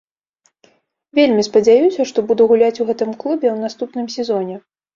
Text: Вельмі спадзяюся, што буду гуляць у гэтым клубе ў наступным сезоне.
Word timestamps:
Вельмі 1.19 1.45
спадзяюся, 1.49 2.01
што 2.13 2.25
буду 2.33 2.49
гуляць 2.55 2.73
у 2.81 2.89
гэтым 2.89 3.15
клубе 3.21 3.47
ў 3.55 3.69
наступным 3.69 4.13
сезоне. 4.19 4.55